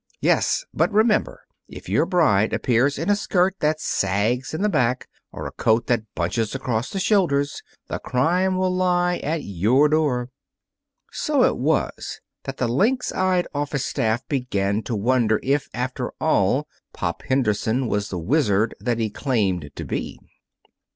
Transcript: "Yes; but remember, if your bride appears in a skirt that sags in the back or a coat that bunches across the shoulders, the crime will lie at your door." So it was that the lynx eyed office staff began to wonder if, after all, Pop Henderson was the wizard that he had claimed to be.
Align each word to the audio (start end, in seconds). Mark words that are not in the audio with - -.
"Yes; 0.19 0.65
but 0.73 0.91
remember, 0.91 1.43
if 1.67 1.87
your 1.87 2.07
bride 2.07 2.53
appears 2.53 2.97
in 2.97 3.07
a 3.07 3.15
skirt 3.15 3.57
that 3.59 3.79
sags 3.79 4.51
in 4.51 4.63
the 4.63 4.67
back 4.67 5.07
or 5.31 5.45
a 5.45 5.51
coat 5.51 5.85
that 5.85 6.11
bunches 6.15 6.55
across 6.55 6.89
the 6.89 6.99
shoulders, 6.99 7.61
the 7.87 7.99
crime 7.99 8.57
will 8.57 8.73
lie 8.73 9.17
at 9.17 9.43
your 9.43 9.87
door." 9.89 10.31
So 11.11 11.43
it 11.43 11.55
was 11.55 12.19
that 12.45 12.57
the 12.57 12.67
lynx 12.67 13.11
eyed 13.11 13.45
office 13.53 13.85
staff 13.85 14.27
began 14.27 14.81
to 14.85 14.95
wonder 14.95 15.39
if, 15.43 15.69
after 15.71 16.11
all, 16.19 16.67
Pop 16.93 17.21
Henderson 17.21 17.85
was 17.85 18.09
the 18.09 18.17
wizard 18.17 18.73
that 18.79 18.97
he 18.97 19.03
had 19.05 19.13
claimed 19.13 19.69
to 19.75 19.85
be. 19.85 20.19